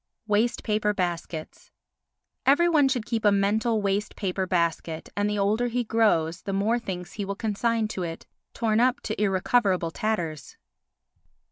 [0.25, 1.69] Waste Paper Baskets
[2.43, 6.53] Every one should keep a mental waste paper basket and the older he grows the
[6.53, 10.57] more things he will consign to it—torn up to irrecoverable tatters.